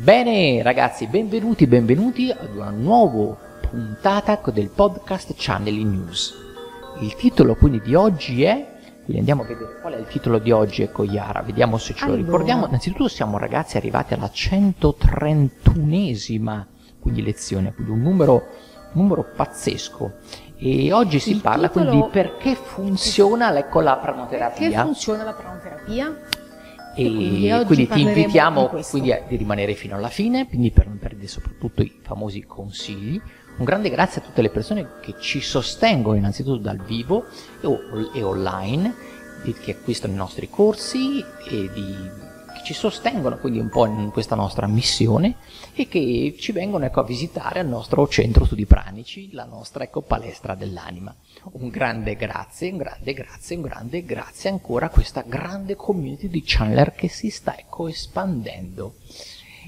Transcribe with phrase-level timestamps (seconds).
[0.00, 3.36] Bene ragazzi, benvenuti, benvenuti ad una nuova
[3.68, 6.34] puntata del podcast Channeling News.
[7.00, 8.64] Il titolo quindi di oggi è,
[9.02, 12.04] quindi andiamo a vedere qual è il titolo di oggi, ecco Iara, vediamo se ce
[12.06, 12.26] lo Allora.
[12.26, 12.66] ricordiamo.
[12.68, 16.64] Innanzitutto siamo ragazzi arrivati alla 131esima
[17.00, 18.46] quindi lezione, quindi un numero,
[18.92, 20.12] numero pazzesco.
[20.60, 24.82] E oggi si Il parla titolo- quindi di perché funziona ecco, la Perché pranoterapia.
[24.82, 26.16] funziona la pranoterapia?
[26.94, 30.98] E quindi quindi, ti invitiamo quindi a- di rimanere fino alla fine, quindi per non
[30.98, 33.20] perdere soprattutto i famosi consigli.
[33.58, 37.24] Un grande grazie a tutte le persone che ci sostengono innanzitutto dal vivo
[37.60, 38.94] e, o- e online,
[39.62, 42.26] che acquistano i nostri corsi e di-
[42.68, 45.36] ci sostengono quindi un po' in questa nostra missione
[45.72, 50.02] e che ci vengono ecco, a visitare al nostro centro studi pranici, la nostra ecco,
[50.02, 51.14] palestra dell'anima.
[51.52, 56.42] Un grande grazie, un grande grazie, un grande grazie ancora a questa grande community di
[56.44, 58.96] channeler che si sta ecco espandendo.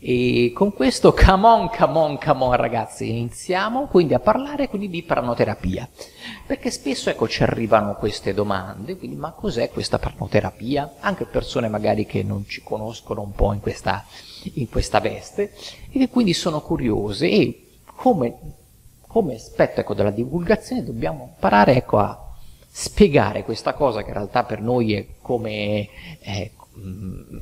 [0.00, 4.88] E con questo, come on, come on, come on ragazzi, iniziamo quindi a parlare quindi
[4.88, 5.88] di pranoterapia.
[6.46, 10.96] Perché spesso ecco ci arrivano queste domande, quindi ma cos'è questa pranoterapia?
[11.00, 14.04] Anche persone magari che non ci conoscono un po' in questa,
[14.54, 15.54] in questa veste
[15.90, 17.66] e che quindi sono curiose e
[17.96, 18.36] come,
[19.06, 22.18] come aspetto ecco, della divulgazione dobbiamo imparare ecco, a
[22.76, 25.88] spiegare questa cosa che in realtà per noi è come
[26.28, 26.42] mm,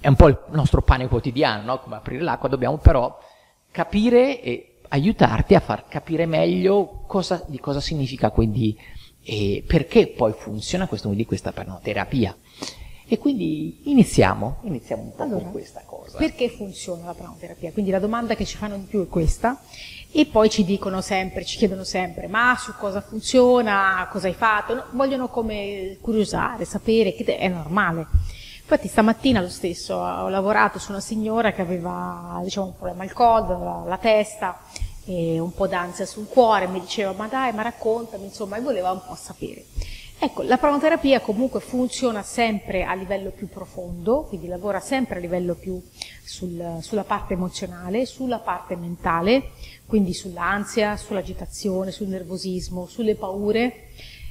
[0.00, 1.80] è un po' il nostro pane quotidiano, no?
[1.80, 3.18] come aprire l'acqua, dobbiamo però
[3.70, 8.78] capire e aiutarti a far capire meglio cosa, di cosa significa quindi
[9.26, 12.36] e perché poi funziona questo, quindi questa pranoterapia.
[13.06, 16.16] E quindi iniziamo, iniziamo un po' Allora, con questa cosa.
[16.16, 17.72] Perché funziona la pranoterapia?
[17.72, 19.60] Quindi la domanda che ci fanno di più è questa
[20.10, 24.74] e poi ci dicono sempre, ci chiedono sempre, ma su cosa funziona, cosa hai fatto?
[24.74, 28.06] No, vogliono come curiosare, sapere, che è normale.
[28.66, 33.12] Infatti stamattina lo stesso ho lavorato su una signora che aveva diciamo, un problema al
[33.12, 34.58] collo, la testa
[35.04, 38.90] e un po' d'ansia sul cuore, mi diceva ma dai, ma raccontami, insomma, e voleva
[38.90, 39.66] un po' sapere.
[40.18, 45.54] Ecco, la pranoterapia comunque funziona sempre a livello più profondo, quindi lavora sempre a livello
[45.56, 45.78] più
[46.24, 49.50] sul- sulla parte emozionale, sulla parte mentale,
[49.84, 53.88] quindi sull'ansia, sull'agitazione, sul nervosismo, sulle paure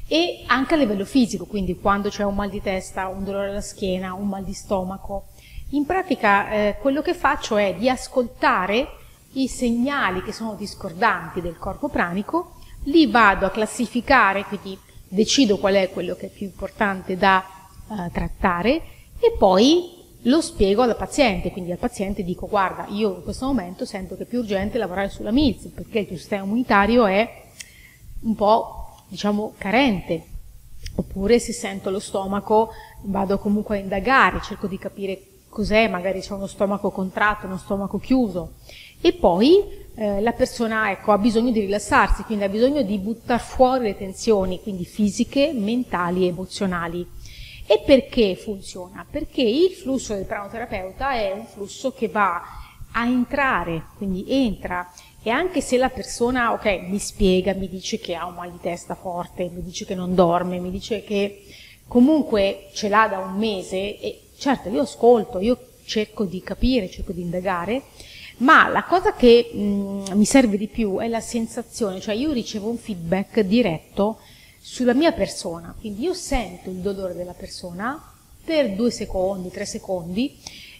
[0.07, 3.61] e anche a livello fisico, quindi quando c'è un mal di testa, un dolore alla
[3.61, 5.27] schiena, un mal di stomaco.
[5.69, 8.87] In pratica eh, quello che faccio è di ascoltare
[9.33, 14.77] i segnali che sono discordanti del corpo pranico, li vado a classificare, quindi
[15.07, 17.43] decido qual è quello che è più importante da
[17.89, 18.81] eh, trattare
[19.19, 23.85] e poi lo spiego al paziente, quindi al paziente dico guarda io in questo momento
[23.85, 27.43] sento che è più urgente lavorare sulla MILS perché il tuo sistema immunitario è
[28.21, 28.82] un po'
[29.13, 30.25] diciamo carente
[30.95, 32.71] oppure se sento lo stomaco
[33.03, 37.99] vado comunque a indagare, cerco di capire cos'è, magari c'è uno stomaco contratto, uno stomaco
[37.99, 38.53] chiuso
[38.99, 39.63] e poi
[39.93, 43.97] eh, la persona ecco, ha bisogno di rilassarsi, quindi ha bisogno di buttare fuori le
[43.97, 47.07] tensioni, quindi fisiche, mentali e emozionali.
[47.67, 49.05] E perché funziona?
[49.07, 52.41] Perché il flusso del pranoterapeuta è un flusso che va
[52.91, 54.91] a entrare, quindi entra
[55.23, 58.59] e anche se la persona, ok, mi spiega, mi dice che ha un mal di
[58.61, 61.45] testa forte, mi dice che non dorme, mi dice che
[61.87, 67.13] comunque ce l'ha da un mese e certo io ascolto, io cerco di capire, cerco
[67.13, 67.83] di indagare,
[68.37, 72.69] ma la cosa che mh, mi serve di più è la sensazione, cioè io ricevo
[72.69, 74.19] un feedback diretto
[74.59, 78.11] sulla mia persona, quindi io sento il dolore della persona
[78.43, 80.37] per due secondi, tre secondi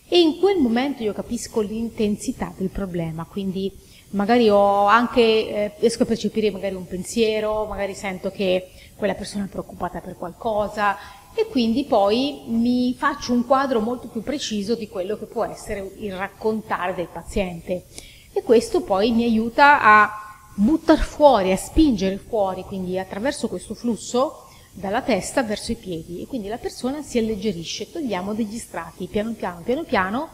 [0.10, 3.72] e in quel momento io capisco l'intensità del problema, quindi
[4.13, 9.46] magari ho anche, eh, riesco a percepire magari un pensiero, magari sento che quella persona
[9.46, 10.97] è preoccupata per qualcosa
[11.35, 15.94] e quindi poi mi faccio un quadro molto più preciso di quello che può essere
[15.97, 17.85] il raccontare del paziente.
[18.31, 20.12] E questo poi mi aiuta a
[20.56, 26.28] buttare fuori, a spingere fuori, quindi attraverso questo flusso dalla testa verso i piedi e
[26.28, 30.30] quindi la persona si alleggerisce, togliamo degli strati, piano piano, piano piano,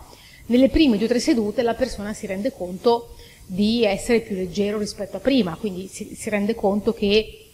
[0.47, 3.15] nelle prime due o tre sedute la persona si rende conto
[3.51, 7.49] di essere più leggero rispetto a prima, quindi si, si rende conto che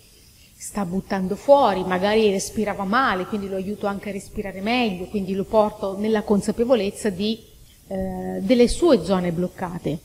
[0.54, 5.46] sta buttando fuori, magari respirava male, quindi lo aiuto anche a respirare meglio, quindi lo
[5.46, 7.42] porto nella consapevolezza di,
[7.88, 10.00] eh, delle sue zone bloccate.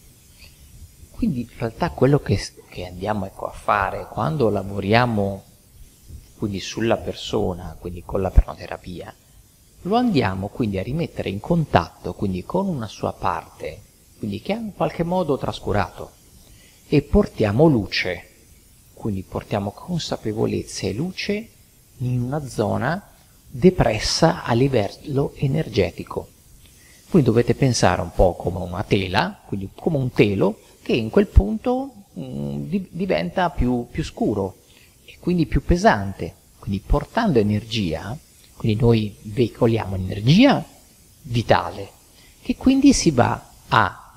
[1.10, 2.38] Quindi in realtà quello che,
[2.69, 5.42] che andiamo ecco, a fare quando lavoriamo
[6.37, 9.12] quindi sulla persona, quindi con la pranoterapia,
[9.82, 13.88] lo andiamo quindi a rimettere in contatto quindi con una sua parte,
[14.20, 16.11] quindi che ha in qualche modo trascurato,
[16.87, 18.28] e portiamo luce,
[18.93, 21.49] quindi portiamo consapevolezza e luce
[21.99, 23.12] in una zona
[23.49, 26.28] depressa a livello energetico.
[27.11, 31.28] Voi dovete pensare un po' come una tela, quindi come un telo, che in quel
[31.28, 34.56] punto mh, mm, di, diventa più, più scuro
[35.06, 36.34] e quindi più pesante.
[36.58, 38.14] Quindi portando energia,
[38.55, 40.62] quindi noi veicoliamo energia
[41.23, 41.88] vitale,
[42.43, 44.10] che quindi si va a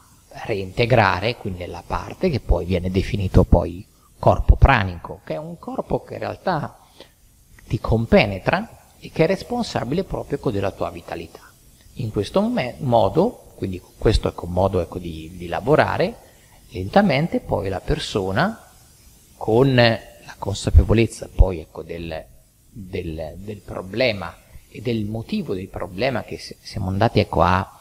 [0.46, 3.86] reintegrare, quindi nella parte che poi viene definito poi
[4.20, 6.78] corpo pranico, che è un corpo che in realtà
[7.68, 11.42] ti compenetra e che è responsabile proprio della tua vitalità.
[11.96, 12.42] In questo
[12.80, 16.16] modo, quindi questo è un modo ecco, di, di lavorare,
[16.70, 18.60] lentamente poi la persona
[19.36, 22.26] con la consapevolezza poi ecco, del,
[22.70, 24.36] del, del, problema
[24.70, 27.80] e del motivo del problema che siamo andati ecco, a,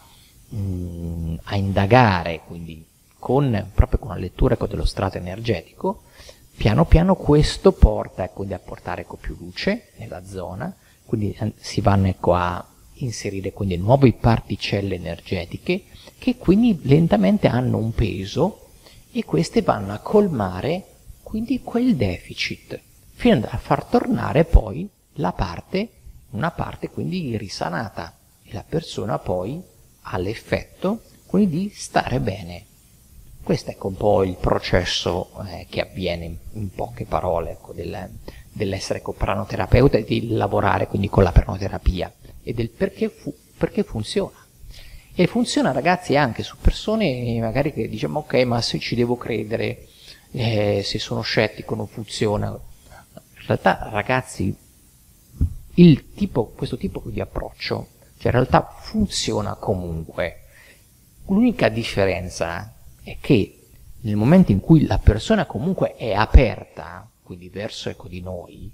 [0.52, 2.84] mh, mm, a, indagare, quindi
[3.18, 6.02] con, proprio con la lettura ecco, dello strato energetico,
[6.56, 12.08] piano piano questo porta ecco, a portare ecco, più luce nella zona, quindi si vanno
[12.08, 12.64] ecco, a
[12.94, 15.84] inserire quindi nuove particelle energetiche
[16.18, 18.68] che quindi lentamente hanno un peso
[19.10, 20.86] e queste vanno a colmare
[21.22, 22.78] quindi quel deficit,
[23.14, 25.88] fino a far tornare poi la parte,
[26.30, 28.16] una parte quindi risanata.
[28.42, 29.62] E la persona poi
[30.02, 32.66] ha l'effetto quindi di stare bene.
[33.42, 37.72] Questo è ecco un po' il processo eh, che avviene in, in poche parole ecco,
[37.72, 38.08] del,
[38.50, 42.12] dell'essere ecco, pranoterapeuta e di lavorare quindi con la pranoterapia
[42.42, 44.36] e del perché, fu, perché funziona.
[45.14, 49.86] E funziona ragazzi anche su persone magari che diciamo ok ma se ci devo credere,
[50.32, 52.48] eh, se sono scettico non funziona.
[52.48, 54.54] In realtà ragazzi
[56.14, 57.88] tipo, questo tipo di approccio
[58.22, 60.42] cioè in realtà funziona comunque.
[61.26, 62.72] L'unica differenza
[63.02, 63.66] è che
[64.02, 68.70] nel momento in cui la persona comunque è aperta, quindi verso ecco, di noi,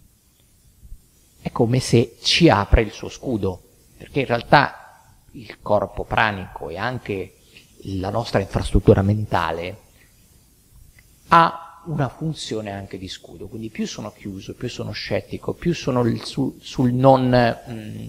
[1.41, 3.63] è come se ci apre il suo scudo,
[3.97, 7.37] perché in realtà il corpo pranico e anche
[7.85, 9.79] la nostra infrastruttura mentale
[11.29, 16.05] ha una funzione anche di scudo, quindi più sono chiuso, più sono scettico, più sono
[16.23, 18.09] sul, sul non, mh, mm,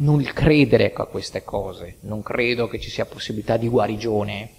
[0.00, 4.50] non credere ecco, a queste cose, non credo che ci sia possibilità di guarigione,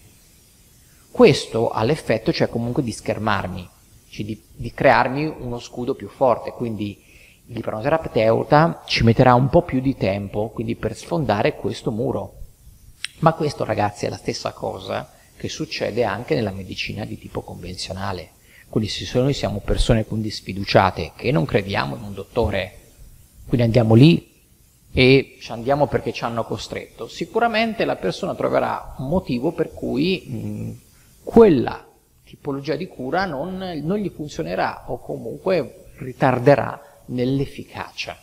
[1.12, 3.68] questo ha l'effetto cioè comunque di schermarmi,
[4.10, 7.02] cioè di, di crearmi uno scudo più forte, quindi
[7.46, 12.36] l'ipnoterapeuta ci metterà un po' più di tempo quindi per sfondare questo muro.
[13.20, 18.32] Ma questo ragazzi è la stessa cosa che succede anche nella medicina di tipo convenzionale.
[18.68, 22.78] Quindi se noi siamo persone quindi sfiduciate, che non crediamo in un dottore,
[23.48, 24.29] quindi andiamo lì
[24.92, 30.24] e ci andiamo perché ci hanno costretto, sicuramente la persona troverà un motivo per cui
[30.26, 30.80] mh,
[31.24, 31.86] quella
[32.24, 38.18] tipologia di cura non, non gli funzionerà o comunque ritarderà nell'efficacia,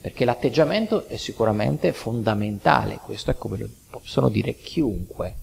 [0.00, 5.36] perché l'atteggiamento è sicuramente fondamentale, questo è come lo possono dire chiunque.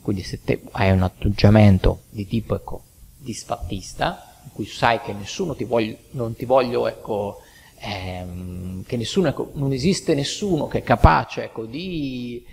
[0.00, 2.84] Quindi se te hai un atteggiamento di tipo ecco,
[3.16, 7.40] disfattista, in cui sai che nessuno ti voglio, non ti voglio, ecco,
[7.78, 12.44] ehm, che nessuno, non esiste nessuno che è capace ecco, di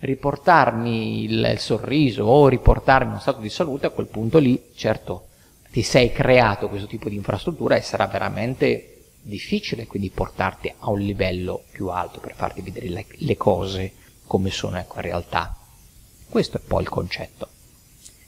[0.00, 5.28] riportarmi il, il sorriso o riportarmi uno stato di salute, a quel punto lì, certo,
[5.70, 8.88] ti sei creato questo tipo di infrastruttura e sarà veramente
[9.22, 13.92] difficile quindi portarti a un livello più alto per farti vedere le, le cose
[14.26, 15.56] come sono ecco, in realtà.
[16.28, 17.48] Questo è poi il concetto.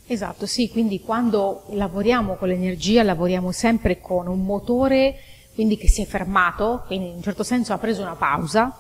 [0.07, 5.17] Esatto, sì, quindi quando lavoriamo con l'energia lavoriamo sempre con un motore
[5.55, 8.77] quindi che si è fermato, quindi in un certo senso ha preso una pausa.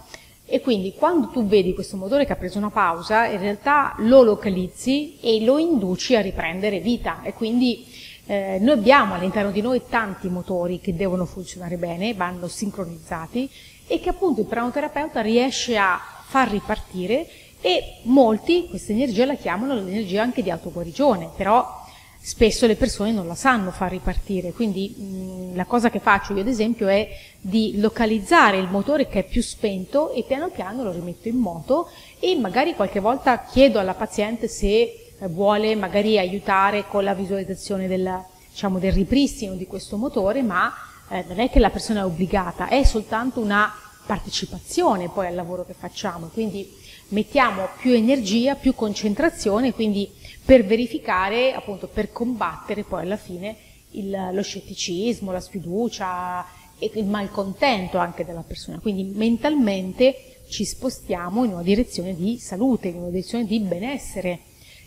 [0.46, 4.22] E quindi quando tu vedi questo motore che ha preso una pausa, in realtà lo
[4.22, 7.22] localizzi e lo induci a riprendere vita.
[7.22, 7.86] E quindi
[8.26, 13.48] eh, noi abbiamo all'interno di noi tanti motori che devono funzionare bene, vanno sincronizzati
[13.86, 17.26] e che appunto il pranoterapeuta riesce a far ripartire
[17.60, 21.83] e molti questa energia la chiamano l'energia anche di autoguarigione, però
[22.26, 26.40] spesso le persone non la sanno far ripartire, quindi mh, la cosa che faccio io
[26.40, 27.06] ad esempio è
[27.38, 31.90] di localizzare il motore che è più spento e piano piano lo rimetto in moto
[32.18, 37.86] e magari qualche volta chiedo alla paziente se eh, vuole magari aiutare con la visualizzazione
[37.86, 38.10] del,
[38.50, 40.72] diciamo, del ripristino di questo motore, ma
[41.10, 43.70] eh, non è che la persona è obbligata, è soltanto una
[44.06, 46.74] partecipazione poi al lavoro che facciamo, quindi
[47.08, 50.10] mettiamo più energia, più concentrazione, quindi
[50.44, 53.56] per verificare, appunto, per combattere poi alla fine
[53.92, 56.44] il, lo scetticismo, la sfiducia
[56.78, 58.78] e il malcontento anche della persona.
[58.78, 64.40] Quindi mentalmente ci spostiamo in una direzione di salute, in una direzione di benessere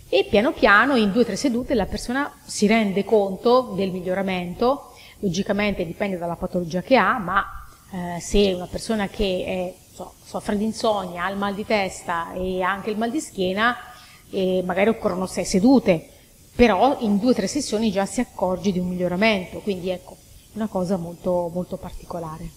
[0.10, 4.94] e piano piano in due o tre sedute la persona si rende conto del miglioramento,
[5.20, 7.44] logicamente dipende dalla patologia che ha, ma
[7.92, 12.32] eh, se una persona che è so, soffre di insonnia, ha il mal di testa
[12.34, 13.76] e anche il mal di schiena,
[14.30, 16.10] e magari occorrono sei sedute,
[16.56, 20.18] però in due o tre sessioni già si accorge di un miglioramento, quindi ecco,
[20.54, 22.50] una cosa molto, molto particolare.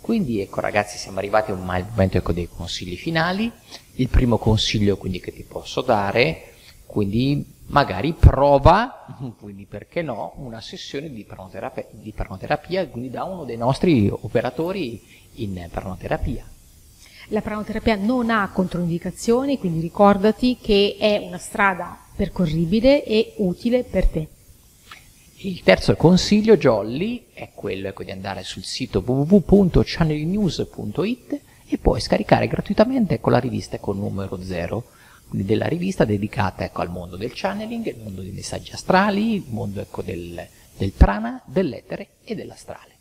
[0.00, 3.52] Quindi ecco ragazzi siamo arrivati al momento ecco, dei consigli finali,
[3.96, 6.54] il primo consiglio quindi che ti posso dare,
[6.86, 9.04] quindi magari prova,
[9.38, 15.02] quindi perché no, una sessione di pranoterapia, di pranoterapia quindi da uno dei nostri operatori
[15.34, 16.48] in pranoterapia.
[17.30, 24.06] La pranoterapia non ha controindicazioni, quindi ricordati che è una strada percorribile e utile per
[24.06, 24.28] te.
[25.40, 32.48] Il terzo consiglio, Jolly, è quello ecco, di andare sul sito www.channelnews.it e poi scaricare
[32.48, 34.84] gratuitamente ecco, la rivista con numero 0,
[35.28, 39.44] quindi della rivista dedicata ecco, al mondo del channeling, il mondo dei messaggi astrali, il
[39.50, 42.94] mondo ecco, del, del prana, dell'etere e dell'astrale.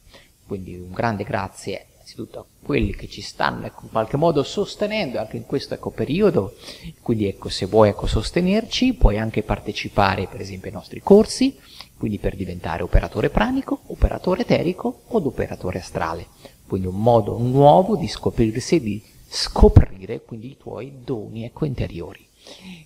[0.46, 5.19] Quindi un grande grazie innanzitutto a quelli che ci stanno ecco, in qualche modo sostenendo
[5.19, 6.55] anche in questo ecco, periodo,
[7.01, 11.59] quindi ecco, se vuoi ecco, sostenerci puoi anche partecipare per esempio ai nostri corsi,
[11.97, 16.27] quindi per diventare operatore pranico, operatore eterico o operatore astrale,
[16.65, 22.25] quindi un modo nuovo di scoprirsi e di scoprire quindi i tuoi doni ecco, interiori.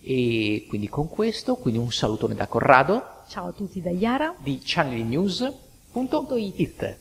[0.01, 3.03] E quindi con questo, quindi un salutone da Corrado.
[3.27, 4.33] Ciao a tutti da Iara.
[4.39, 7.00] Di channelnews.it.